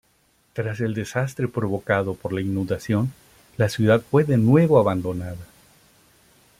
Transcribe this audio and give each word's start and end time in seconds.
Tras 0.53 0.79
el 0.79 0.95
desastre 0.95 1.47
provocado 1.47 2.15
por 2.15 2.33
la 2.33 2.41
inundación, 2.41 3.13
la 3.57 3.69
ciudad 3.69 4.01
fue 4.01 4.23
de 4.23 4.37
nuevo 4.39 4.79
abandonada. 4.79 5.45